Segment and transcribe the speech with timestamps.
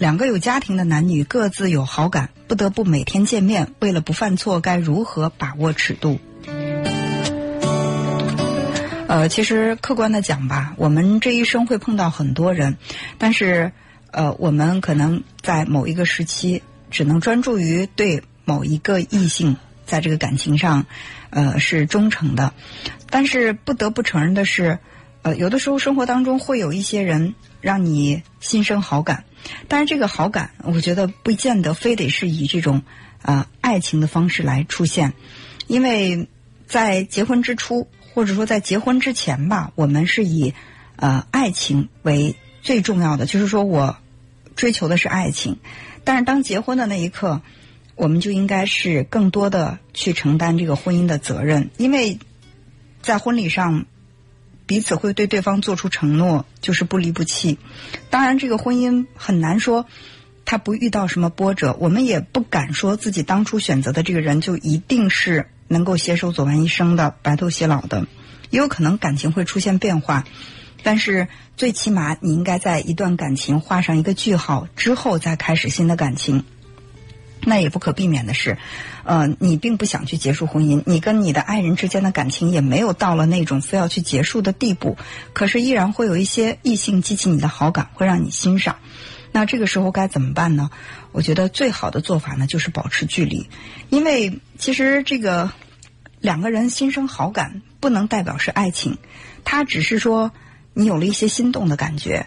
[0.00, 6.18] 两个有家庭的男女各自有好感，不得不每天见面，为了不犯错，该如何把握尺度？
[9.08, 12.78] 呃，其实客观的讲吧，我们这一生会碰到很多人，
[13.18, 13.72] 但是
[14.10, 20.86] 呃，我们可能在某一个时期只能专注于对某一个异性在这个感情上，
[21.28, 22.54] 呃，是忠诚的。
[23.10, 24.78] 但是不得不承认的是，
[25.20, 29.24] 呃，有的时候生活当中会有一些人让你心生好感，
[29.68, 32.82] 但是这个好感，我觉得不见得非得是以这种
[33.22, 35.12] 呃爱情的方式来出现，
[35.66, 36.28] 因为
[36.66, 37.88] 在结婚之初。
[38.12, 40.52] 或者说，在结婚之前吧，我们是以
[40.96, 43.98] 呃爱情为最重要的，就是说我
[44.56, 45.58] 追求的是爱情。
[46.02, 47.40] 但是当结婚的那一刻，
[47.94, 52.18] 我们就应该是更多的去承担这个婚姻的责任，因为
[53.00, 53.86] 在婚礼上
[54.70, 57.58] 彼此会对对方做出承诺，就是不离不弃。
[58.08, 59.86] 当然，这个婚姻很难说
[60.44, 65.48] 他不遇到什么波折，我们也不敢说自己当初选择的这个人就一定是。
[65.66, 68.06] 能够携手走完一生的白头偕老的，
[68.50, 70.24] 也有可能感情会出现变化，
[70.82, 76.44] 但是最起码你应该在一段感情画上一个句号之后再开始新的感情。
[77.50, 78.56] 那也不可避免的是，
[79.02, 84.96] 呃，你并不想去结束婚姻，你跟你的爱人之间的感情也没有到了那种非要去结束的地步，
[85.32, 88.76] 可是依然会有一些异性激起你的好感，会让你欣赏。
[89.32, 90.70] 那这个时候该怎么办呢？
[91.10, 93.50] 我觉得最好的做法呢，就是保持距离，
[93.88, 95.50] 因为其实这个
[96.20, 98.96] 两个人心生好感，不能代表是爱情，
[99.42, 100.30] 它只是说
[100.72, 102.26] 你有了一些心动的感觉。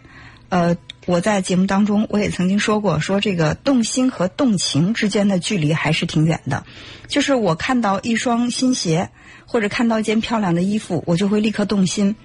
[0.49, 0.75] 呃，
[1.05, 6.65] 我在节目当中我也曾经说过，说这个动心和动情之间的距离还是挺远的。
[7.07, 9.09] 就是我看到一双新鞋，
[9.45, 12.15] 或者看到一件漂亮的衣服，我就会立刻动心，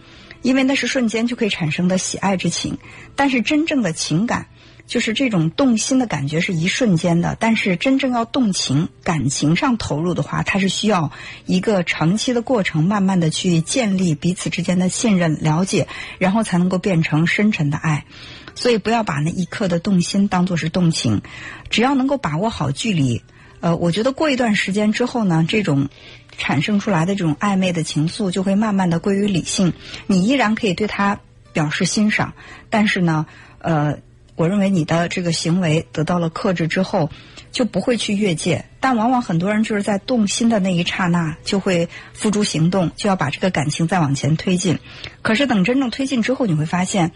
[0.43, 2.79] 因为那是瞬间就可以产生的喜爱之情。
[3.17, 4.47] 但是真正的情感。
[4.89, 11.13] 就是这种动心的感觉是一瞬间的，但是真正要动情、感情上投入的话，它是需要
[11.45, 18.07] 一个长期的过程，慢慢的去建立彼此之间的信任、了解，然后才能够变成深沉的爱。
[18.55, 21.21] 所以不要把那一刻的动心当做是动情，
[21.69, 23.23] 只要能够把握好距离，
[23.61, 25.89] 呃，我觉得过一段时间之后呢，这种
[26.37, 29.73] 产生出来的这种暧昧的情愫就会慢慢的归于理性，
[30.07, 31.21] 你依然可以对他
[31.53, 32.35] 表示欣赏，
[32.71, 33.27] 但是呢，
[33.61, 33.99] 呃。
[34.39, 37.11] 我认为你的这个行为得到了克制之后，
[37.51, 38.67] 就不会去越界。
[38.79, 44.79] 但往往很多人就是在动心的那一刹那，就会付诸行动，就要把这个感情再往前推进。
[45.23, 47.11] 可是等真正推进之后，你会发现，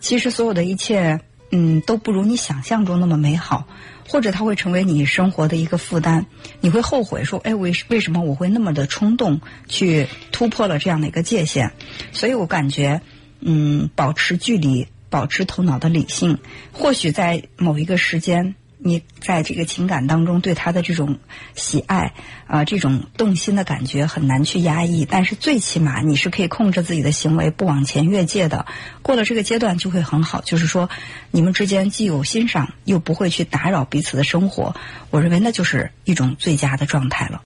[0.00, 1.20] 其实所有的一切，
[1.50, 3.66] 嗯，都不如你想象中那么美好，
[4.08, 6.26] 或者它会成为你生活的一个负担。
[6.60, 11.72] 你会后悔说：“哎，为为什么我会那么的冲动去突破了这样的一个界限？”
[12.12, 13.00] 所以我感觉，
[13.40, 14.88] 嗯，保持距离。
[15.10, 16.36] 保持头脑的理性，
[16.70, 21.18] 或许在某一个时间，你在这个情感当中对他的这种
[21.54, 22.14] 喜爱
[22.46, 25.04] 啊，这种动心的感觉很难去压抑。
[25.04, 28.66] 但是最起码你是可以控制自己的行为，不往前越界的。
[29.02, 30.88] 过了这个阶段就会很好，就是说
[31.30, 34.74] 你们之间既有欣赏，又不会去打扰彼此的生活。
[35.10, 37.36] 我认为那就是一种最佳的状态了。